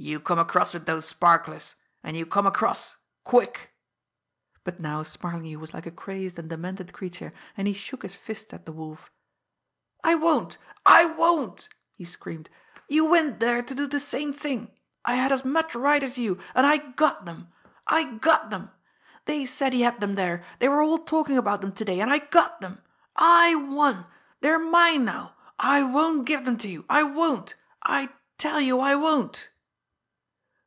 "You 0.00 0.20
come 0.20 0.38
across 0.38 0.72
with 0.72 0.86
those 0.86 1.06
sparklers, 1.08 1.74
and 2.04 2.16
you 2.16 2.24
come 2.24 2.46
across 2.46 2.98
quick!" 3.24 3.74
But 4.62 4.78
now 4.78 5.02
Smarlinghue 5.02 5.58
was 5.58 5.74
like 5.74 5.86
a 5.86 5.90
crazed 5.90 6.38
and 6.38 6.48
demented 6.48 6.92
creature, 6.92 7.32
and 7.56 7.66
he 7.66 7.74
shook 7.74 8.02
his 8.04 8.14
fists 8.14 8.54
at 8.54 8.64
the 8.64 8.70
Wolf. 8.70 9.10
"I 10.04 10.14
won't! 10.14 10.56
I 10.86 11.06
won't!" 11.16 11.68
he 11.96 12.04
screamed. 12.04 12.48
"You 12.86 13.10
went 13.10 13.40
there 13.40 13.60
to 13.60 13.74
do 13.74 13.88
the 13.88 13.98
same 13.98 14.32
thing! 14.32 14.70
I 15.04 15.14
had 15.16 15.32
as 15.32 15.44
much 15.44 15.74
right 15.74 16.04
as 16.04 16.16
you! 16.16 16.38
And 16.54 16.64
I 16.64 16.76
got 16.76 17.24
them 17.24 17.48
I 17.84 18.18
got 18.18 18.50
them! 18.50 18.70
They 19.24 19.44
said 19.44 19.72
he 19.72 19.82
had 19.82 19.98
them 20.00 20.14
there, 20.14 20.44
they 20.60 20.68
were 20.68 20.80
all 20.80 20.98
talking 20.98 21.36
about 21.36 21.60
them 21.60 21.72
to 21.72 21.84
day, 21.84 21.98
and 21.98 22.08
I 22.12 22.20
got 22.20 22.60
them! 22.60 22.80
I 23.16 23.56
won! 23.56 24.06
They're 24.42 24.60
mine 24.60 25.04
now! 25.04 25.34
I 25.58 25.82
won't 25.82 26.24
give 26.24 26.44
them 26.44 26.56
to 26.58 26.68
you! 26.68 26.84
I 26.88 27.02
won't! 27.02 27.56
I 27.82 28.10
tell 28.38 28.60
you, 28.60 28.78
I 28.78 28.94
won't!" 28.94 29.50